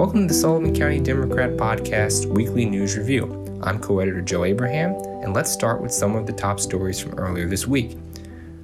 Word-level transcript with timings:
Welcome 0.00 0.22
to 0.22 0.28
the 0.28 0.40
Sullivan 0.40 0.74
County 0.74 0.98
Democrat 0.98 1.58
Podcast 1.58 2.24
Weekly 2.24 2.64
News 2.64 2.96
Review. 2.96 3.60
I'm 3.62 3.78
co 3.78 3.98
editor 3.98 4.22
Joe 4.22 4.44
Abraham, 4.44 4.94
and 5.22 5.34
let's 5.34 5.52
start 5.52 5.82
with 5.82 5.92
some 5.92 6.16
of 6.16 6.26
the 6.26 6.32
top 6.32 6.58
stories 6.58 6.98
from 6.98 7.18
earlier 7.18 7.46
this 7.46 7.66
week. 7.66 7.98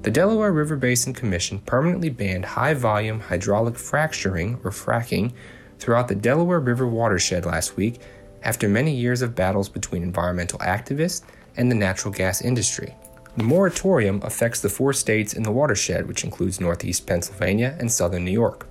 The 0.01 0.11
Delaware 0.11 0.53
River 0.53 0.77
Basin 0.77 1.13
Commission 1.13 1.59
permanently 1.59 2.09
banned 2.09 2.47
high 2.47 2.73
volume 2.73 3.21
hydraulic 3.21 3.77
fracturing 3.77 4.59
or 4.65 4.71
fracking 4.71 5.35
throughout 5.79 6.09
the 6.09 6.15
Delaware 6.15 6.59
River 6.59 6.87
watershed 6.87 7.45
last 7.45 7.77
week 7.77 8.01
after 8.43 8.67
many 8.67 8.97
years 8.97 9.21
of 9.21 9.35
battles 9.35 9.69
between 9.69 10.03
environmental 10.03 10.61
activists 10.61 11.21
and 11.59 11.71
the 11.71 11.77
natural 11.77 12.15
gas 12.15 12.41
industry. 12.41 12.95
The 13.37 13.45
moratorium 13.45 14.23
affects 14.23 14.63
the 14.63 14.71
four 14.71 14.95
states 14.95 15.35
in 15.35 15.43
the 15.43 15.53
watershed, 15.53 16.09
which 16.09 16.25
includes 16.25 16.63
Northeast 16.63 17.07
Pennsylvania 17.07 17.77
and 17.79 17.93
Southern 17.93 18.25
New 18.25 18.31
York. 18.31 18.67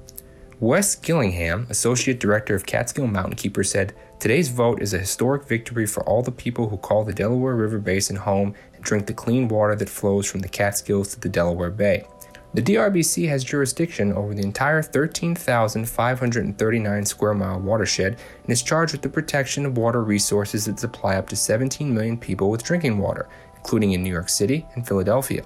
Wes 0.62 0.96
Gillingham, 0.96 1.68
Associate 1.70 2.18
Director 2.18 2.56
of 2.56 2.66
Catskill 2.66 3.08
Mountain 3.08 3.36
Keeper, 3.36 3.62
said, 3.62 3.94
Today's 4.22 4.48
vote 4.48 4.82
is 4.82 4.94
a 4.94 5.00
historic 5.00 5.46
victory 5.46 5.86
for 5.86 6.02
all 6.04 6.22
the 6.22 6.32
people 6.32 6.70
who 6.70 6.78
call 6.78 7.04
the 7.04 7.12
Delaware 7.12 7.56
River 7.56 7.78
Basin 7.78 8.16
home 8.16 8.56
and 8.74 8.82
drink 8.82 9.06
the 9.06 9.14
clean 9.14 9.50
water 9.50 9.76
that 9.76 9.90
flows 9.90 10.32
from 10.32 10.40
the 10.40 10.48
Catskills 10.48 11.14
to 11.14 11.20
the 11.20 11.28
Delaware 11.28 11.72
Bay. 11.72 12.08
The 12.54 12.62
DRBC 12.62 13.28
has 13.28 13.44
jurisdiction 13.44 14.14
over 14.14 14.34
the 14.34 14.44
entire 14.44 14.82
13,539 14.82 17.06
square 17.06 17.34
mile 17.34 17.60
watershed 17.60 18.18
and 18.44 18.50
is 18.50 18.64
charged 18.64 18.94
with 18.94 19.02
the 19.02 19.10
protection 19.10 19.66
of 19.66 19.78
water 19.78 20.04
resources 20.04 20.64
that 20.66 20.80
supply 20.80 21.18
up 21.18 21.28
to 21.28 21.36
17 21.36 21.94
million 21.94 22.18
people 22.18 22.50
with 22.50 22.64
drinking 22.64 22.98
water, 22.98 23.28
including 23.58 23.92
in 23.92 24.02
New 24.02 24.10
York 24.10 24.30
City 24.30 24.66
and 24.76 24.88
Philadelphia. 24.88 25.44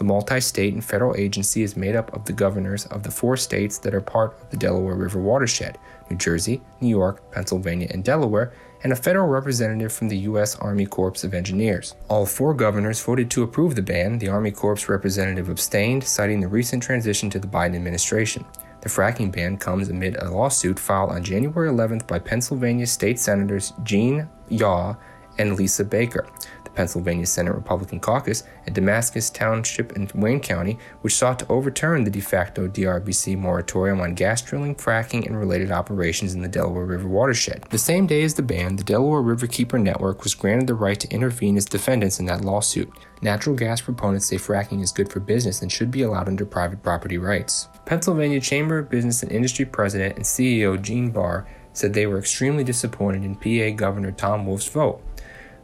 The 0.00 0.04
multi 0.04 0.40
state 0.40 0.72
and 0.72 0.82
federal 0.82 1.14
agency 1.14 1.62
is 1.62 1.76
made 1.76 1.94
up 1.94 2.14
of 2.14 2.24
the 2.24 2.32
governors 2.32 2.86
of 2.86 3.02
the 3.02 3.10
four 3.10 3.36
states 3.36 3.76
that 3.80 3.94
are 3.94 4.00
part 4.00 4.34
of 4.40 4.48
the 4.48 4.56
Delaware 4.56 4.94
River 4.94 5.20
watershed 5.20 5.76
New 6.08 6.16
Jersey, 6.16 6.62
New 6.80 6.88
York, 6.88 7.20
Pennsylvania, 7.32 7.86
and 7.90 8.02
Delaware, 8.02 8.54
and 8.82 8.94
a 8.94 8.96
federal 8.96 9.28
representative 9.28 9.92
from 9.92 10.08
the 10.08 10.16
U.S. 10.20 10.56
Army 10.56 10.86
Corps 10.86 11.22
of 11.22 11.34
Engineers. 11.34 11.96
All 12.08 12.24
four 12.24 12.54
governors 12.54 13.04
voted 13.04 13.30
to 13.32 13.42
approve 13.42 13.74
the 13.74 13.82
ban. 13.82 14.16
The 14.16 14.30
Army 14.30 14.52
Corps 14.52 14.88
representative 14.88 15.50
abstained, 15.50 16.02
citing 16.02 16.40
the 16.40 16.48
recent 16.48 16.82
transition 16.82 17.28
to 17.28 17.38
the 17.38 17.46
Biden 17.46 17.76
administration. 17.76 18.46
The 18.80 18.88
fracking 18.88 19.30
ban 19.30 19.58
comes 19.58 19.90
amid 19.90 20.16
a 20.16 20.30
lawsuit 20.30 20.78
filed 20.78 21.10
on 21.10 21.22
January 21.22 21.68
11th 21.68 22.06
by 22.06 22.20
Pennsylvania 22.20 22.86
state 22.86 23.18
senators 23.18 23.74
Gene 23.82 24.30
Yaw 24.48 24.94
and 25.36 25.56
Lisa 25.56 25.84
Baker 25.84 26.26
the 26.70 26.76
Pennsylvania 26.76 27.26
Senate 27.26 27.54
Republican 27.54 28.00
Caucus, 28.00 28.44
and 28.66 28.74
Damascus 28.74 29.30
Township 29.30 29.92
in 29.92 30.08
Wayne 30.14 30.40
County, 30.40 30.78
which 31.02 31.14
sought 31.14 31.38
to 31.40 31.48
overturn 31.48 32.04
the 32.04 32.10
de 32.10 32.20
facto 32.20 32.68
DRBC 32.68 33.36
moratorium 33.36 34.00
on 34.00 34.14
gas 34.14 34.42
drilling, 34.42 34.74
fracking, 34.74 35.26
and 35.26 35.38
related 35.38 35.70
operations 35.70 36.34
in 36.34 36.42
the 36.42 36.48
Delaware 36.48 36.84
River 36.84 37.08
watershed. 37.08 37.64
The 37.70 37.78
same 37.78 38.06
day 38.06 38.22
as 38.22 38.34
the 38.34 38.42
ban, 38.42 38.76
the 38.76 38.84
Delaware 38.84 39.22
Riverkeeper 39.22 39.80
Network 39.80 40.22
was 40.22 40.34
granted 40.34 40.66
the 40.66 40.74
right 40.74 40.98
to 41.00 41.10
intervene 41.10 41.56
as 41.56 41.64
defendants 41.64 42.20
in 42.20 42.26
that 42.26 42.44
lawsuit. 42.44 42.90
Natural 43.22 43.54
gas 43.54 43.80
proponents 43.80 44.26
say 44.26 44.36
fracking 44.36 44.82
is 44.82 44.92
good 44.92 45.10
for 45.10 45.20
business 45.20 45.62
and 45.62 45.70
should 45.70 45.90
be 45.90 46.02
allowed 46.02 46.28
under 46.28 46.46
private 46.46 46.82
property 46.82 47.18
rights. 47.18 47.68
Pennsylvania 47.84 48.40
Chamber 48.40 48.78
of 48.78 48.90
Business 48.90 49.22
and 49.22 49.32
Industry 49.32 49.64
President 49.64 50.16
and 50.16 50.24
CEO 50.24 50.80
Gene 50.80 51.10
Barr 51.10 51.46
said 51.72 51.92
they 51.92 52.06
were 52.06 52.18
extremely 52.18 52.64
disappointed 52.64 53.24
in 53.24 53.34
PA 53.36 53.76
Governor 53.76 54.12
Tom 54.12 54.46
Wolf's 54.46 54.68
vote. 54.68 55.02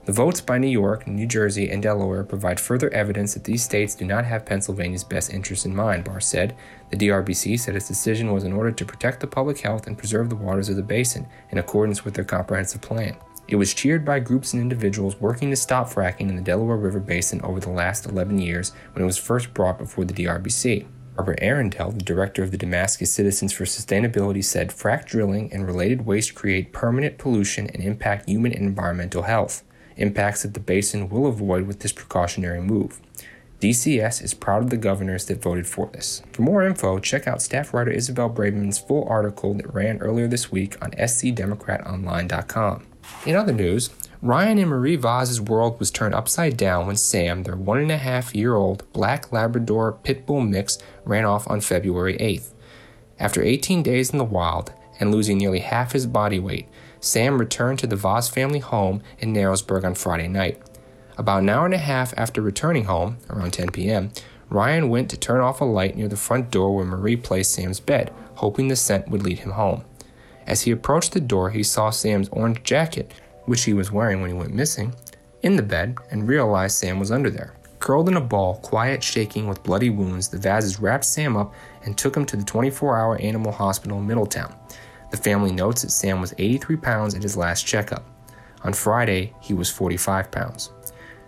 The 0.06 0.12
votes 0.12 0.40
by 0.40 0.58
New 0.58 0.68
York, 0.68 1.08
New 1.08 1.26
Jersey, 1.26 1.68
and 1.68 1.82
Delaware 1.82 2.22
provide 2.22 2.60
further 2.60 2.88
evidence 2.90 3.34
that 3.34 3.42
these 3.42 3.64
states 3.64 3.96
do 3.96 4.04
not 4.04 4.24
have 4.24 4.46
Pennsylvania's 4.46 5.02
best 5.02 5.34
interests 5.34 5.66
in 5.66 5.74
mind, 5.74 6.04
Barr 6.04 6.20
said. 6.20 6.54
The 6.90 6.96
DRBC 6.96 7.58
said 7.58 7.74
its 7.74 7.88
decision 7.88 8.32
was 8.32 8.44
in 8.44 8.52
order 8.52 8.70
to 8.70 8.84
protect 8.84 9.18
the 9.18 9.26
public 9.26 9.58
health 9.58 9.88
and 9.88 9.98
preserve 9.98 10.30
the 10.30 10.36
waters 10.36 10.68
of 10.68 10.76
the 10.76 10.82
basin 10.84 11.26
in 11.50 11.58
accordance 11.58 12.04
with 12.04 12.14
their 12.14 12.22
comprehensive 12.22 12.82
plan. 12.82 13.16
It 13.48 13.56
was 13.56 13.74
cheered 13.74 14.04
by 14.04 14.20
groups 14.20 14.52
and 14.52 14.62
individuals 14.62 15.20
working 15.20 15.50
to 15.50 15.56
stop 15.56 15.88
fracking 15.88 16.28
in 16.28 16.36
the 16.36 16.42
Delaware 16.42 16.76
River 16.76 17.00
Basin 17.00 17.40
over 17.42 17.58
the 17.58 17.70
last 17.70 18.06
11 18.06 18.38
years 18.38 18.70
when 18.92 19.02
it 19.02 19.06
was 19.06 19.18
first 19.18 19.52
brought 19.54 19.76
before 19.76 20.04
the 20.04 20.14
DRBC. 20.14 20.86
Robert 21.18 21.40
Arundel, 21.42 21.90
the 21.90 22.04
director 22.04 22.44
of 22.44 22.52
the 22.52 22.58
Damascus 22.58 23.12
Citizens 23.12 23.52
for 23.52 23.64
Sustainability, 23.64 24.44
said 24.44 24.68
frac 24.68 25.06
drilling 25.06 25.52
and 25.52 25.66
related 25.66 26.06
waste 26.06 26.36
create 26.36 26.72
permanent 26.72 27.18
pollution 27.18 27.66
and 27.66 27.82
impact 27.82 28.28
human 28.28 28.52
and 28.52 28.66
environmental 28.66 29.22
health 29.22 29.64
impacts 29.96 30.42
that 30.42 30.54
the 30.54 30.60
basin 30.60 31.08
will 31.08 31.26
avoid 31.26 31.66
with 31.66 31.80
this 31.80 31.92
precautionary 31.92 32.60
move. 32.60 33.00
DCS 33.60 34.22
is 34.22 34.34
proud 34.34 34.62
of 34.62 34.70
the 34.70 34.76
governors 34.76 35.24
that 35.26 35.40
voted 35.40 35.66
for 35.66 35.86
this. 35.86 36.22
For 36.32 36.42
more 36.42 36.62
info, 36.62 36.98
check 36.98 37.26
out 37.26 37.40
staff 37.40 37.72
writer 37.72 37.90
Isabel 37.90 38.28
Braverman's 38.28 38.78
full 38.78 39.08
article 39.08 39.54
that 39.54 39.72
ran 39.72 39.98
earlier 39.98 40.28
this 40.28 40.52
week 40.52 40.76
on 40.82 40.90
scdemocratonline.com. 40.90 42.86
In 43.24 43.34
other 43.34 43.52
news, 43.52 43.90
Ryan 44.20 44.58
and 44.58 44.70
Marie 44.70 44.96
Vaz's 44.96 45.40
world 45.40 45.78
was 45.78 45.90
turned 45.90 46.14
upside 46.14 46.56
down 46.56 46.86
when 46.86 46.96
Sam, 46.96 47.44
their 47.44 47.56
one 47.56 47.78
and 47.78 47.90
a 47.90 47.96
half 47.96 48.34
year 48.34 48.54
old 48.54 48.90
black 48.92 49.32
Labrador 49.32 49.92
pit 49.92 50.26
bull 50.26 50.40
mix, 50.40 50.78
ran 51.04 51.24
off 51.24 51.48
on 51.48 51.60
February 51.60 52.16
8th. 52.18 52.52
After 53.18 53.42
18 53.42 53.82
days 53.82 54.10
in 54.10 54.18
the 54.18 54.24
wild 54.24 54.72
and 55.00 55.12
losing 55.12 55.38
nearly 55.38 55.60
half 55.60 55.92
his 55.92 56.06
body 56.06 56.38
weight, 56.38 56.68
Sam 57.06 57.38
returned 57.38 57.78
to 57.78 57.86
the 57.86 57.94
Vaz 57.94 58.28
family 58.28 58.58
home 58.58 59.00
in 59.20 59.32
Narrowsburg 59.32 59.84
on 59.84 59.94
Friday 59.94 60.26
night. 60.26 60.60
About 61.16 61.42
an 61.42 61.48
hour 61.48 61.64
and 61.64 61.74
a 61.74 61.78
half 61.78 62.12
after 62.16 62.42
returning 62.42 62.84
home, 62.84 63.18
around 63.30 63.52
10 63.52 63.70
p.m., 63.70 64.10
Ryan 64.50 64.88
went 64.88 65.08
to 65.10 65.16
turn 65.16 65.40
off 65.40 65.60
a 65.60 65.64
light 65.64 65.96
near 65.96 66.08
the 66.08 66.16
front 66.16 66.50
door 66.50 66.74
where 66.74 66.84
Marie 66.84 67.16
placed 67.16 67.52
Sam's 67.52 67.78
bed, 67.78 68.12
hoping 68.34 68.66
the 68.68 68.76
scent 68.76 69.08
would 69.08 69.22
lead 69.22 69.38
him 69.38 69.52
home. 69.52 69.84
As 70.48 70.62
he 70.62 70.72
approached 70.72 71.12
the 71.12 71.20
door, 71.20 71.50
he 71.50 71.62
saw 71.62 71.90
Sam's 71.90 72.28
orange 72.30 72.64
jacket, 72.64 73.12
which 73.44 73.64
he 73.64 73.72
was 73.72 73.92
wearing 73.92 74.20
when 74.20 74.30
he 74.30 74.36
went 74.36 74.52
missing, 74.52 74.92
in 75.42 75.54
the 75.54 75.62
bed 75.62 75.96
and 76.10 76.28
realized 76.28 76.76
Sam 76.76 76.98
was 76.98 77.12
under 77.12 77.30
there. 77.30 77.54
Curled 77.78 78.08
in 78.08 78.16
a 78.16 78.20
ball, 78.20 78.56
quiet, 78.56 79.02
shaking, 79.02 79.46
with 79.46 79.62
bloody 79.62 79.90
wounds, 79.90 80.28
the 80.28 80.38
Vazes 80.38 80.80
wrapped 80.80 81.04
Sam 81.04 81.36
up 81.36 81.54
and 81.84 81.96
took 81.96 82.16
him 82.16 82.24
to 82.26 82.36
the 82.36 82.44
24 82.44 82.98
hour 82.98 83.16
animal 83.18 83.52
hospital 83.52 83.98
in 83.98 84.06
Middletown. 84.08 84.52
The 85.10 85.16
family 85.16 85.52
notes 85.52 85.82
that 85.82 85.90
Sam 85.90 86.20
was 86.20 86.34
83 86.38 86.76
pounds 86.76 87.14
at 87.14 87.22
his 87.22 87.36
last 87.36 87.66
checkup. 87.66 88.04
On 88.62 88.72
Friday, 88.72 89.32
he 89.40 89.54
was 89.54 89.70
45 89.70 90.30
pounds. 90.30 90.72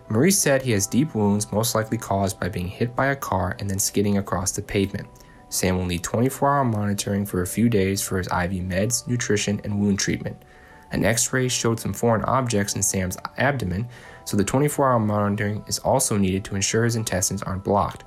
Marie 0.09 0.31
said 0.31 0.63
he 0.63 0.73
has 0.73 0.87
deep 0.87 1.15
wounds, 1.15 1.53
most 1.53 1.75
likely 1.75 1.99
caused 1.99 2.41
by 2.41 2.49
being 2.49 2.67
hit 2.67 2.97
by 2.97 3.07
a 3.09 3.17
car 3.17 3.57
and 3.59 3.69
then 3.69 3.79
skidding 3.79 4.19
across 4.19 4.53
the 4.53 4.63
pavement. 4.63 5.07
Sam 5.51 5.77
will 5.77 5.87
need 5.87 6.03
24 6.03 6.49
hour 6.49 6.65
monitoring 6.65 7.25
for 7.25 7.43
a 7.43 7.47
few 7.47 7.69
days 7.69 8.03
for 8.03 8.19
his 8.19 8.27
IV 8.27 8.63
meds, 8.65 9.07
nutrition, 9.07 9.61
and 9.65 9.81
wound 9.81 9.99
treatment. 9.99 10.37
An 10.91 11.05
x 11.05 11.33
ray 11.33 11.49
showed 11.49 11.79
some 11.79 11.93
foreign 11.93 12.25
objects 12.25 12.75
in 12.75 12.83
Sam's 12.83 13.19
abdomen, 13.37 13.87
so 14.25 14.37
the 14.37 14.45
24 14.45 14.93
hour 14.93 14.99
monitoring 14.99 15.63
is 15.67 15.79
also 15.79 16.17
needed 16.17 16.45
to 16.45 16.55
ensure 16.55 16.85
his 16.85 16.97
intestines 16.97 17.43
aren't 17.43 17.65
blocked. 17.65 18.05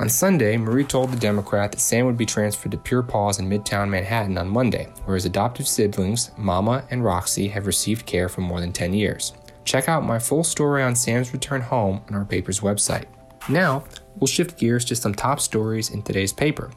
On 0.00 0.08
Sunday, 0.08 0.56
Marie 0.56 0.82
told 0.82 1.12
the 1.12 1.16
Democrat 1.16 1.70
that 1.70 1.78
Sam 1.78 2.04
would 2.06 2.16
be 2.16 2.26
transferred 2.26 2.72
to 2.72 2.78
Pure 2.78 3.04
Paws 3.04 3.38
in 3.38 3.48
Midtown 3.48 3.88
Manhattan 3.88 4.36
on 4.36 4.48
Monday, 4.48 4.88
where 5.04 5.14
his 5.14 5.24
adoptive 5.24 5.68
siblings, 5.68 6.32
Mama 6.36 6.84
and 6.90 7.04
Roxy, 7.04 7.46
have 7.46 7.68
received 7.68 8.04
care 8.04 8.28
for 8.28 8.40
more 8.40 8.60
than 8.60 8.72
10 8.72 8.92
years. 8.92 9.34
Check 9.64 9.88
out 9.88 10.04
my 10.04 10.18
full 10.18 10.42
story 10.42 10.82
on 10.82 10.96
Sam's 10.96 11.32
return 11.32 11.60
home 11.60 12.02
on 12.08 12.16
our 12.16 12.24
paper's 12.24 12.58
website. 12.58 13.04
Now, 13.48 13.84
we'll 14.16 14.26
shift 14.26 14.58
gears 14.58 14.84
to 14.86 14.96
some 14.96 15.14
top 15.14 15.38
stories 15.38 15.90
in 15.90 16.02
today's 16.02 16.32
paper. 16.32 16.72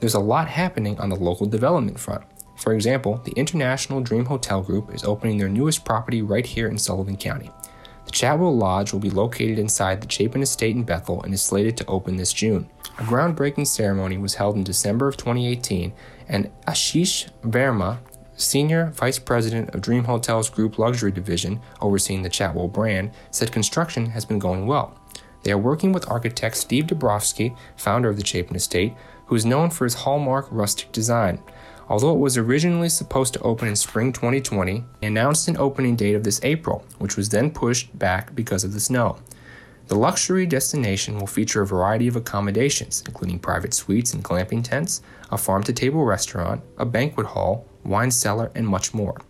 There's 0.00 0.14
a 0.14 0.20
lot 0.20 0.48
happening 0.48 0.98
on 0.98 1.10
the 1.10 1.16
local 1.16 1.44
development 1.44 2.00
front. 2.00 2.24
For 2.56 2.72
example, 2.72 3.20
the 3.22 3.32
International 3.32 4.00
Dream 4.00 4.24
Hotel 4.24 4.62
Group 4.62 4.94
is 4.94 5.04
opening 5.04 5.36
their 5.36 5.50
newest 5.50 5.84
property 5.84 6.22
right 6.22 6.46
here 6.46 6.68
in 6.68 6.78
Sullivan 6.78 7.18
County. 7.18 7.50
The 8.06 8.12
Chatwell 8.12 8.56
Lodge 8.56 8.92
will 8.92 9.00
be 9.00 9.10
located 9.10 9.58
inside 9.58 10.00
the 10.00 10.10
Chapin 10.10 10.40
Estate 10.40 10.76
in 10.76 10.84
Bethel 10.84 11.22
and 11.22 11.34
is 11.34 11.42
slated 11.42 11.76
to 11.76 11.86
open 11.86 12.16
this 12.16 12.32
June. 12.32 12.68
A 12.98 13.02
groundbreaking 13.02 13.66
ceremony 13.66 14.16
was 14.16 14.36
held 14.36 14.56
in 14.56 14.62
December 14.62 15.08
of 15.08 15.16
2018, 15.16 15.92
and 16.28 16.50
Ashish 16.66 17.28
Verma, 17.42 17.98
Senior 18.36 18.90
Vice 18.90 19.18
President 19.18 19.74
of 19.74 19.80
Dream 19.80 20.04
Hotels 20.04 20.48
Group 20.48 20.78
Luxury 20.78 21.10
Division, 21.10 21.60
overseeing 21.80 22.22
the 22.22 22.30
Chatwell 22.30 22.72
brand, 22.72 23.10
said 23.32 23.50
construction 23.50 24.06
has 24.06 24.24
been 24.24 24.38
going 24.38 24.66
well. 24.66 24.98
They 25.42 25.52
are 25.52 25.58
working 25.58 25.92
with 25.92 26.08
architect 26.08 26.56
Steve 26.56 26.86
Dabrowski, 26.86 27.56
founder 27.76 28.08
of 28.08 28.16
the 28.16 28.26
Chapin 28.26 28.56
Estate, 28.56 28.94
who 29.26 29.34
is 29.34 29.44
known 29.44 29.70
for 29.70 29.84
his 29.84 29.94
hallmark 29.94 30.46
rustic 30.50 30.92
design. 30.92 31.42
Although 31.88 32.14
it 32.14 32.18
was 32.20 32.36
originally 32.36 32.88
supposed 32.88 33.34
to 33.34 33.40
open 33.40 33.68
in 33.68 33.76
spring 33.76 34.12
2020, 34.12 34.84
they 35.00 35.06
announced 35.06 35.46
an 35.46 35.56
opening 35.56 35.94
date 35.94 36.14
of 36.14 36.24
this 36.24 36.40
April, 36.42 36.84
which 36.98 37.16
was 37.16 37.28
then 37.28 37.50
pushed 37.50 37.96
back 37.98 38.34
because 38.34 38.64
of 38.64 38.72
the 38.72 38.80
snow. 38.80 39.18
The 39.86 39.94
luxury 39.94 40.46
destination 40.46 41.16
will 41.16 41.28
feature 41.28 41.62
a 41.62 41.66
variety 41.66 42.08
of 42.08 42.16
accommodations, 42.16 43.04
including 43.06 43.38
private 43.38 43.72
suites 43.72 44.14
and 44.14 44.24
glamping 44.24 44.64
tents, 44.64 45.00
a 45.30 45.38
farm 45.38 45.62
to 45.62 45.72
table 45.72 46.04
restaurant, 46.04 46.60
a 46.76 46.84
banquet 46.84 47.28
hall, 47.28 47.68
wine 47.84 48.10
cellar, 48.10 48.50
and 48.56 48.66
much 48.66 48.92
more. 48.92 49.20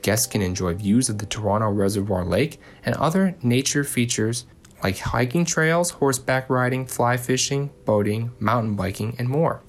Guests 0.00 0.26
can 0.26 0.40
enjoy 0.40 0.72
views 0.72 1.10
of 1.10 1.18
the 1.18 1.26
Toronto 1.26 1.68
Reservoir 1.68 2.24
Lake 2.24 2.58
and 2.86 2.94
other 2.94 3.36
nature 3.42 3.84
features 3.84 4.46
like 4.82 4.98
hiking 4.98 5.44
trails, 5.44 5.90
horseback 5.90 6.48
riding, 6.48 6.86
fly 6.86 7.18
fishing, 7.18 7.70
boating, 7.84 8.30
mountain 8.38 8.76
biking, 8.76 9.14
and 9.18 9.28
more. 9.28 9.60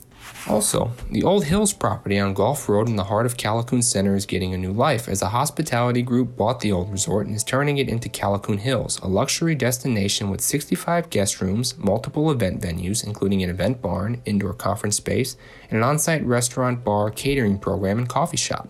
Also, 0.48 0.92
the 1.12 1.24
Old 1.24 1.46
Hills 1.46 1.74
property 1.74 2.18
on 2.18 2.34
Gulf 2.34 2.68
Road 2.68 2.88
in 2.88 2.96
the 2.96 3.04
heart 3.04 3.26
of 3.26 3.38
Callicoon 3.38 3.84
Center 3.84 4.16
is 4.16 4.26
getting 4.26 4.54
a 4.54 4.58
new 4.58 4.72
life 4.72 5.08
as 5.08 5.22
a 5.22 5.30
hospitality 5.30 6.02
group 6.02 6.36
bought 6.36 6.62
the 6.62 6.72
old 6.72 6.92
resort 6.92 7.28
and 7.28 7.36
is 7.36 7.44
turning 7.44 7.78
it 7.78 7.90
into 7.90 8.10
Callicoon 8.10 8.60
Hills, 8.60 9.00
a 9.02 9.08
luxury 9.08 9.54
destination 9.54 10.30
with 10.30 10.42
65 10.42 11.10
guest 11.10 11.42
rooms, 11.42 11.78
multiple 11.78 12.32
event 12.32 12.62
venues, 12.62 13.06
including 13.06 13.44
an 13.44 13.50
event 13.50 13.82
barn, 13.82 14.22
indoor 14.26 14.54
conference 14.54 14.98
space, 14.98 15.38
and 15.70 15.78
an 15.78 15.84
on 15.84 16.00
site 16.00 16.26
restaurant, 16.26 16.84
bar, 16.84 17.12
catering 17.12 17.60
program, 17.60 18.00
and 18.00 18.10
coffee 18.10 18.38
shop. 18.38 18.70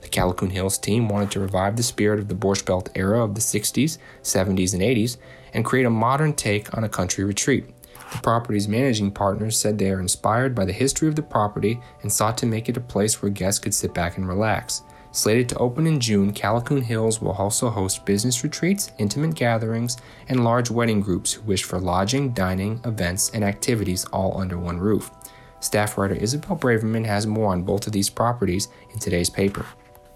The 0.00 0.08
Callicoon 0.08 0.50
Hills 0.50 0.78
team 0.78 1.08
wanted 1.08 1.30
to 1.32 1.40
revive 1.40 1.76
the 1.76 1.84
spirit 1.84 2.18
of 2.18 2.28
the 2.28 2.34
Borscht 2.34 2.66
Belt 2.66 2.88
era 2.96 3.22
of 3.22 3.34
the 3.34 3.40
60s, 3.40 3.98
70s, 4.22 4.72
and 4.74 4.82
80s 4.82 5.16
and 5.54 5.64
create 5.64 5.86
a 5.86 5.90
modern 5.90 6.32
take 6.32 6.76
on 6.76 6.84
a 6.84 6.88
country 6.88 7.24
retreat. 7.24 7.66
The 8.10 8.18
property's 8.22 8.68
managing 8.68 9.12
partners 9.12 9.58
said 9.58 9.78
they 9.78 9.90
are 9.90 10.00
inspired 10.00 10.54
by 10.54 10.64
the 10.64 10.72
history 10.72 11.08
of 11.08 11.16
the 11.16 11.22
property 11.22 11.80
and 12.02 12.12
sought 12.12 12.36
to 12.38 12.46
make 12.46 12.68
it 12.68 12.76
a 12.76 12.80
place 12.80 13.22
where 13.22 13.30
guests 13.30 13.60
could 13.60 13.74
sit 13.74 13.94
back 13.94 14.16
and 14.16 14.26
relax. 14.26 14.82
Slated 15.14 15.50
to 15.50 15.58
open 15.58 15.86
in 15.86 16.00
June, 16.00 16.32
Callicoon 16.32 16.82
Hills 16.82 17.20
will 17.20 17.32
also 17.32 17.68
host 17.68 18.06
business 18.06 18.42
retreats, 18.42 18.90
intimate 18.96 19.34
gatherings, 19.34 19.98
and 20.28 20.42
large 20.42 20.70
wedding 20.70 21.00
groups 21.00 21.34
who 21.34 21.42
wish 21.42 21.64
for 21.64 21.78
lodging, 21.78 22.30
dining, 22.30 22.80
events, 22.86 23.30
and 23.30 23.44
activities 23.44 24.06
all 24.06 24.40
under 24.40 24.58
one 24.58 24.78
roof. 24.78 25.10
Staff 25.60 25.98
writer 25.98 26.14
Isabel 26.14 26.56
Braverman 26.56 27.04
has 27.04 27.26
more 27.26 27.52
on 27.52 27.62
both 27.62 27.86
of 27.86 27.92
these 27.92 28.08
properties 28.08 28.68
in 28.90 28.98
today's 28.98 29.28
paper. 29.28 29.66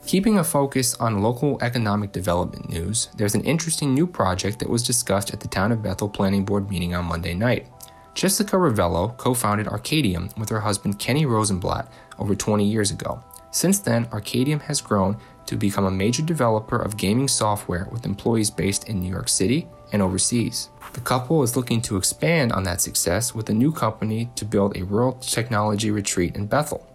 Keeping 0.07 0.39
a 0.39 0.45
focus 0.45 0.95
on 0.95 1.21
local 1.21 1.59
economic 1.61 2.13
development 2.13 2.71
news, 2.71 3.09
there's 3.17 3.35
an 3.35 3.45
interesting 3.45 3.93
new 3.93 4.07
project 4.07 4.61
that 4.61 4.71
was 4.71 4.83
discussed 4.83 5.35
at 5.35 5.41
the 5.41 5.49
Town 5.49 5.73
of 5.73 5.83
Bethel 5.83 6.09
Planning 6.09 6.45
Board 6.45 6.71
meeting 6.71 6.95
on 6.95 7.05
Monday 7.05 7.35
night. 7.35 7.67
Jessica 8.17 8.57
Rovello 8.57 9.15
co 9.19 9.35
founded 9.35 9.69
Arkadium 9.69 10.31
with 10.39 10.49
her 10.49 10.61
husband 10.61 10.99
Kenny 10.99 11.27
Rosenblatt 11.27 11.93
over 12.19 12.35
20 12.35 12.65
years 12.65 12.91
ago. 12.91 13.23
Since 13.51 13.81
then, 13.81 14.07
Arkadium 14.07 14.59
has 14.61 14.81
grown 14.81 15.19
to 15.45 15.55
become 15.55 15.85
a 15.85 15.91
major 15.91 16.23
developer 16.23 16.79
of 16.79 16.97
gaming 16.97 17.29
software 17.29 17.87
with 17.93 18.07
employees 18.07 18.51
based 18.51 18.89
in 18.89 19.01
New 19.01 19.11
York 19.11 19.29
City 19.29 19.69
and 19.93 20.01
overseas. 20.01 20.71
The 20.95 21.01
couple 21.01 21.43
is 21.43 21.57
looking 21.57 21.83
to 21.83 21.99
expand 21.99 22.53
on 22.53 22.63
that 22.63 22.81
success 22.81 23.35
with 23.35 23.51
a 23.51 23.55
new 23.55 23.71
company 23.71 24.31
to 24.37 24.47
build 24.47 24.79
a 24.79 24.85
rural 24.85 25.13
technology 25.21 25.91
retreat 25.91 26.37
in 26.37 26.47
Bethel. 26.47 26.89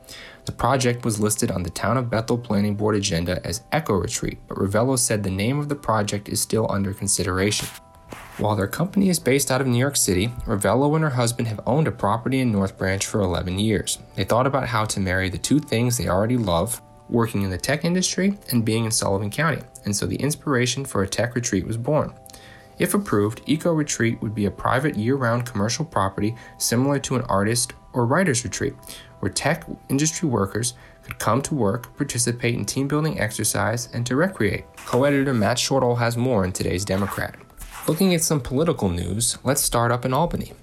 The 0.45 0.51
project 0.51 1.05
was 1.05 1.19
listed 1.19 1.51
on 1.51 1.61
the 1.61 1.69
Town 1.69 1.97
of 1.97 2.09
Bethel 2.09 2.39
Planning 2.39 2.73
Board 2.73 2.95
agenda 2.95 3.45
as 3.45 3.61
Echo 3.71 3.93
Retreat, 3.93 4.39
but 4.47 4.57
Rovello 4.57 4.97
said 4.97 5.21
the 5.21 5.29
name 5.29 5.59
of 5.59 5.69
the 5.69 5.75
project 5.75 6.29
is 6.29 6.41
still 6.41 6.65
under 6.71 6.95
consideration. 6.95 7.67
While 8.41 8.55
their 8.55 8.65
company 8.65 9.09
is 9.09 9.19
based 9.19 9.51
out 9.51 9.61
of 9.61 9.67
New 9.67 9.77
York 9.77 9.95
City, 9.95 10.29
Rovello 10.47 10.95
and 10.95 11.03
her 11.03 11.11
husband 11.11 11.47
have 11.47 11.59
owned 11.67 11.87
a 11.87 11.91
property 11.91 12.39
in 12.39 12.51
North 12.51 12.75
Branch 12.75 13.05
for 13.05 13.21
11 13.21 13.59
years. 13.59 13.99
They 14.15 14.23
thought 14.23 14.47
about 14.47 14.67
how 14.67 14.83
to 14.85 14.99
marry 14.99 15.29
the 15.29 15.37
two 15.37 15.59
things 15.59 15.95
they 15.95 16.07
already 16.07 16.37
love 16.37 16.81
working 17.07 17.43
in 17.43 17.51
the 17.51 17.57
tech 17.59 17.85
industry 17.85 18.35
and 18.49 18.65
being 18.65 18.85
in 18.85 18.89
Sullivan 18.89 19.29
County, 19.29 19.61
and 19.85 19.95
so 19.95 20.07
the 20.07 20.15
inspiration 20.15 20.85
for 20.85 21.03
a 21.03 21.07
tech 21.07 21.35
retreat 21.35 21.67
was 21.67 21.77
born. 21.77 22.15
If 22.79 22.95
approved, 22.95 23.43
Eco 23.45 23.73
Retreat 23.73 24.19
would 24.23 24.33
be 24.33 24.45
a 24.45 24.51
private 24.51 24.95
year 24.95 25.17
round 25.17 25.45
commercial 25.45 25.85
property 25.85 26.35
similar 26.57 26.97
to 26.97 27.17
an 27.17 27.21
artist 27.29 27.73
or 27.93 28.07
writer's 28.07 28.43
retreat, 28.43 28.73
where 29.19 29.31
tech 29.31 29.67
industry 29.87 30.27
workers 30.27 30.73
could 31.03 31.19
come 31.19 31.43
to 31.43 31.53
work, 31.53 31.95
participate 31.95 32.55
in 32.55 32.65
team 32.65 32.87
building 32.87 33.19
exercise, 33.19 33.87
and 33.93 34.03
to 34.07 34.15
recreate. 34.15 34.65
Co 34.77 35.03
editor 35.03 35.31
Matt 35.31 35.57
Shortall 35.57 35.99
has 35.99 36.17
more 36.17 36.43
in 36.43 36.51
today's 36.51 36.83
Democrat. 36.83 37.35
Looking 37.87 38.13
at 38.13 38.21
some 38.21 38.39
political 38.39 38.89
news, 38.89 39.39
let's 39.43 39.61
start 39.61 39.91
up 39.91 40.05
in 40.05 40.13
Albany. 40.13 40.53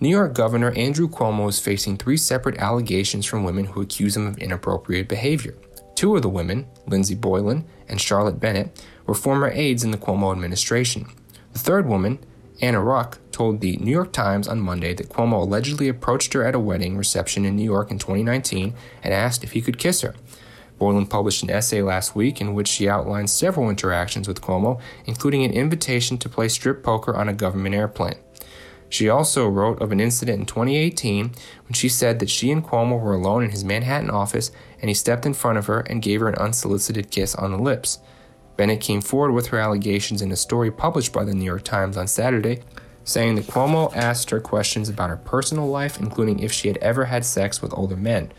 New 0.00 0.08
York 0.08 0.34
Governor 0.34 0.72
Andrew 0.72 1.08
Cuomo 1.08 1.48
is 1.48 1.60
facing 1.60 1.96
three 1.96 2.16
separate 2.16 2.58
allegations 2.58 3.24
from 3.24 3.44
women 3.44 3.66
who 3.66 3.80
accuse 3.80 4.16
him 4.16 4.26
of 4.26 4.38
inappropriate 4.38 5.06
behavior. 5.06 5.54
Two 5.94 6.16
of 6.16 6.22
the 6.22 6.28
women, 6.28 6.66
Lindsey 6.88 7.14
Boylan 7.14 7.64
and 7.88 8.00
Charlotte 8.00 8.40
Bennett, 8.40 8.84
were 9.06 9.14
former 9.14 9.50
aides 9.50 9.84
in 9.84 9.92
the 9.92 9.96
Cuomo 9.96 10.32
administration. 10.32 11.06
The 11.52 11.60
third 11.60 11.86
woman, 11.86 12.18
Anna 12.60 12.78
Ruch, 12.78 13.18
told 13.30 13.60
the 13.60 13.76
New 13.76 13.92
York 13.92 14.12
Times 14.12 14.48
on 14.48 14.60
Monday 14.60 14.94
that 14.94 15.08
Cuomo 15.08 15.42
allegedly 15.42 15.88
approached 15.88 16.32
her 16.32 16.44
at 16.44 16.56
a 16.56 16.60
wedding 16.60 16.96
reception 16.96 17.44
in 17.44 17.54
New 17.54 17.62
York 17.62 17.92
in 17.92 18.00
2019 18.00 18.74
and 19.04 19.14
asked 19.14 19.44
if 19.44 19.52
he 19.52 19.62
could 19.62 19.78
kiss 19.78 20.00
her. 20.00 20.14
Boylan 20.78 21.06
published 21.06 21.42
an 21.42 21.50
essay 21.50 21.82
last 21.82 22.16
week 22.16 22.40
in 22.40 22.54
which 22.54 22.68
she 22.68 22.88
outlined 22.88 23.30
several 23.30 23.70
interactions 23.70 24.26
with 24.26 24.40
Cuomo, 24.40 24.80
including 25.06 25.44
an 25.44 25.52
invitation 25.52 26.18
to 26.18 26.28
play 26.28 26.48
strip 26.48 26.82
poker 26.82 27.14
on 27.14 27.28
a 27.28 27.32
government 27.32 27.74
airplane. 27.74 28.16
She 28.88 29.08
also 29.08 29.48
wrote 29.48 29.82
of 29.82 29.92
an 29.92 30.00
incident 30.00 30.40
in 30.40 30.46
2018 30.46 31.32
when 31.66 31.72
she 31.72 31.88
said 31.88 32.18
that 32.18 32.30
she 32.30 32.50
and 32.50 32.64
Cuomo 32.64 33.00
were 33.00 33.14
alone 33.14 33.42
in 33.42 33.50
his 33.50 33.64
Manhattan 33.64 34.10
office 34.10 34.52
and 34.80 34.88
he 34.88 34.94
stepped 34.94 35.26
in 35.26 35.34
front 35.34 35.58
of 35.58 35.66
her 35.66 35.80
and 35.80 36.02
gave 36.02 36.20
her 36.20 36.28
an 36.28 36.36
unsolicited 36.36 37.10
kiss 37.10 37.34
on 37.34 37.50
the 37.50 37.58
lips. 37.58 37.98
Bennett 38.56 38.80
came 38.80 39.00
forward 39.00 39.32
with 39.32 39.48
her 39.48 39.58
allegations 39.58 40.22
in 40.22 40.30
a 40.30 40.36
story 40.36 40.70
published 40.70 41.12
by 41.12 41.24
the 41.24 41.34
New 41.34 41.44
York 41.44 41.64
Times 41.64 41.96
on 41.96 42.06
Saturday, 42.06 42.62
saying 43.02 43.34
that 43.34 43.46
Cuomo 43.46 43.94
asked 43.96 44.30
her 44.30 44.40
questions 44.40 44.88
about 44.88 45.10
her 45.10 45.16
personal 45.16 45.66
life, 45.66 45.98
including 45.98 46.38
if 46.38 46.52
she 46.52 46.68
had 46.68 46.76
ever 46.78 47.06
had 47.06 47.24
sex 47.24 47.60
with 47.60 47.76
older 47.76 47.96
men. 47.96 48.32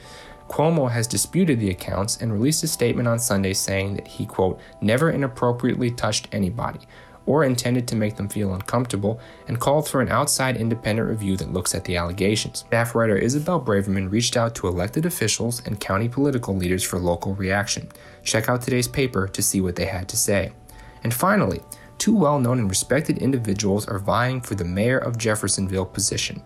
Cuomo 0.48 0.90
has 0.92 1.08
disputed 1.08 1.60
the 1.60 1.70
accounts 1.70 2.18
and 2.18 2.32
released 2.32 2.64
a 2.64 2.68
statement 2.68 3.08
on 3.08 3.20
Sunday 3.20 3.54
saying 3.54 3.96
that 3.96 4.08
he, 4.08 4.26
quote, 4.26 4.60
never 4.82 5.10
inappropriately 5.10 5.92
touched 5.92 6.28
anybody 6.32 6.80
or 7.26 7.44
intended 7.44 7.88
to 7.88 7.96
make 7.96 8.16
them 8.16 8.30
feel 8.30 8.54
uncomfortable 8.54 9.20
and 9.48 9.60
called 9.60 9.90
for 9.90 10.02
an 10.02 10.10
outside 10.10 10.58
independent 10.58 11.10
review 11.10 11.36
that 11.38 11.52
looks 11.52 11.74
at 11.74 11.84
the 11.86 11.98
allegations. 11.98 12.60
Staff 12.60 12.94
writer 12.96 13.18
Isabel 13.18 13.60
Braverman 13.60 14.12
reached 14.12 14.38
out 14.38 14.56
to 14.56 14.68
elected 14.68 15.06
officials 15.06 15.66
and 15.66 15.80
county 15.80 16.08
political 16.08 16.56
leaders 16.56 16.84
for 16.84 17.00
local 17.00 17.34
reaction. 17.36 17.90
Check 18.24 18.48
out 18.48 18.62
today's 18.62 18.88
paper 18.88 19.28
to 19.28 19.42
see 19.42 19.62
what 19.62 19.76
they 19.76 19.86
had 19.86 20.08
to 20.10 20.18
say. 20.18 20.52
And 21.04 21.14
finally, 21.14 21.62
two 21.98 22.16
well 22.16 22.40
known 22.40 22.60
and 22.60 22.70
respected 22.70 23.18
individuals 23.18 23.88
are 23.88 24.00
vying 24.00 24.42
for 24.42 24.56
the 24.56 24.66
mayor 24.66 24.98
of 24.98 25.18
Jeffersonville 25.18 25.86
position. 25.86 26.42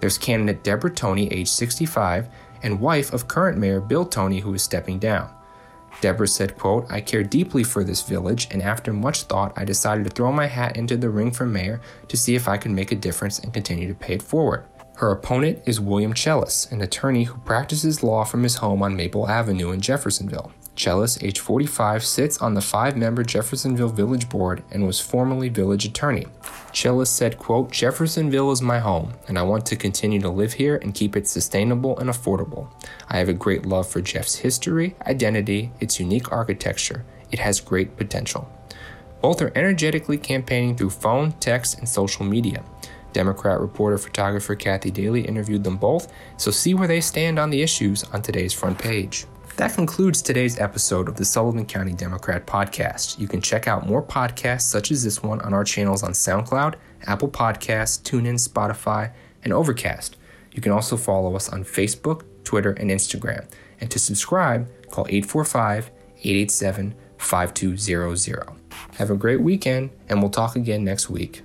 There's 0.00 0.18
candidate 0.18 0.62
Deborah 0.62 0.94
Tony, 0.94 1.26
age 1.32 1.50
65, 1.50 2.28
and 2.62 2.80
wife 2.80 3.12
of 3.12 3.28
current 3.28 3.58
mayor 3.58 3.80
Bill 3.80 4.04
Tony, 4.04 4.40
who 4.40 4.54
is 4.54 4.62
stepping 4.62 4.98
down. 4.98 5.30
Deborah 6.00 6.28
said, 6.28 6.56
quote, 6.56 6.86
I 6.90 7.00
care 7.00 7.24
deeply 7.24 7.64
for 7.64 7.82
this 7.82 8.02
village, 8.02 8.48
and 8.50 8.62
after 8.62 8.92
much 8.92 9.22
thought, 9.22 9.52
I 9.56 9.64
decided 9.64 10.04
to 10.04 10.10
throw 10.10 10.30
my 10.30 10.46
hat 10.46 10.76
into 10.76 10.96
the 10.96 11.10
ring 11.10 11.30
for 11.32 11.46
mayor 11.46 11.80
to 12.06 12.16
see 12.16 12.34
if 12.34 12.46
I 12.46 12.56
could 12.56 12.70
make 12.70 12.92
a 12.92 12.96
difference 12.96 13.38
and 13.38 13.52
continue 13.52 13.88
to 13.88 13.94
pay 13.94 14.14
it 14.14 14.22
forward. 14.22 14.64
Her 14.96 15.10
opponent 15.10 15.62
is 15.64 15.80
William 15.80 16.12
Chellis, 16.12 16.70
an 16.72 16.82
attorney 16.82 17.24
who 17.24 17.38
practices 17.38 18.02
law 18.02 18.24
from 18.24 18.42
his 18.42 18.56
home 18.56 18.82
on 18.82 18.96
Maple 18.96 19.28
Avenue 19.28 19.70
in 19.70 19.80
Jeffersonville. 19.80 20.52
Chellis, 20.78 21.20
age 21.24 21.40
45, 21.40 22.04
sits 22.04 22.38
on 22.38 22.54
the 22.54 22.60
five-member 22.60 23.24
Jeffersonville 23.24 23.88
Village 23.88 24.28
Board 24.28 24.62
and 24.70 24.86
was 24.86 25.00
formerly 25.00 25.48
village 25.48 25.84
attorney. 25.84 26.26
Chellis 26.70 27.08
said, 27.08 27.36
quote, 27.36 27.72
Jeffersonville 27.72 28.52
is 28.52 28.62
my 28.62 28.78
home, 28.78 29.14
and 29.26 29.36
I 29.36 29.42
want 29.42 29.66
to 29.66 29.76
continue 29.76 30.20
to 30.20 30.30
live 30.30 30.52
here 30.52 30.76
and 30.76 30.94
keep 30.94 31.16
it 31.16 31.26
sustainable 31.26 31.98
and 31.98 32.08
affordable. 32.08 32.68
I 33.08 33.18
have 33.18 33.28
a 33.28 33.32
great 33.32 33.66
love 33.66 33.88
for 33.88 34.00
Jeff's 34.00 34.36
history, 34.36 34.94
identity, 35.04 35.72
its 35.80 35.98
unique 35.98 36.30
architecture. 36.30 37.04
It 37.32 37.40
has 37.40 37.60
great 37.60 37.96
potential. 37.96 38.48
Both 39.20 39.42
are 39.42 39.50
energetically 39.56 40.16
campaigning 40.16 40.76
through 40.76 40.90
phone, 40.90 41.32
text, 41.32 41.76
and 41.78 41.88
social 41.88 42.24
media. 42.24 42.62
Democrat 43.12 43.60
reporter 43.60 43.98
photographer 43.98 44.54
Kathy 44.54 44.92
Daly 44.92 45.22
interviewed 45.22 45.64
them 45.64 45.76
both, 45.76 46.12
so 46.36 46.52
see 46.52 46.72
where 46.72 46.86
they 46.86 47.00
stand 47.00 47.36
on 47.36 47.50
the 47.50 47.62
issues 47.62 48.04
on 48.04 48.22
today's 48.22 48.52
front 48.52 48.78
page. 48.78 49.26
That 49.58 49.74
concludes 49.74 50.22
today's 50.22 50.60
episode 50.60 51.08
of 51.08 51.16
the 51.16 51.24
Sullivan 51.24 51.66
County 51.66 51.92
Democrat 51.92 52.46
podcast. 52.46 53.18
You 53.18 53.26
can 53.26 53.40
check 53.40 53.66
out 53.66 53.88
more 53.88 54.00
podcasts 54.00 54.60
such 54.60 54.92
as 54.92 55.02
this 55.02 55.20
one 55.20 55.40
on 55.40 55.52
our 55.52 55.64
channels 55.64 56.04
on 56.04 56.12
SoundCloud, 56.12 56.76
Apple 57.08 57.28
Podcasts, 57.28 58.00
TuneIn, 58.00 58.38
Spotify, 58.38 59.10
and 59.42 59.52
Overcast. 59.52 60.16
You 60.52 60.62
can 60.62 60.70
also 60.70 60.96
follow 60.96 61.34
us 61.34 61.48
on 61.48 61.64
Facebook, 61.64 62.22
Twitter, 62.44 62.70
and 62.70 62.88
Instagram. 62.88 63.50
And 63.80 63.90
to 63.90 63.98
subscribe, 63.98 64.68
call 64.92 65.06
845 65.08 65.90
887 66.18 66.94
5200. 67.18 68.48
Have 68.98 69.10
a 69.10 69.16
great 69.16 69.40
weekend, 69.40 69.90
and 70.08 70.20
we'll 70.20 70.30
talk 70.30 70.54
again 70.54 70.84
next 70.84 71.10
week. 71.10 71.42